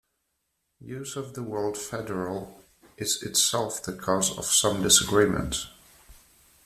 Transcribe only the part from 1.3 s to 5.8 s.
the word 'federal' is itself the cause of some disagreement.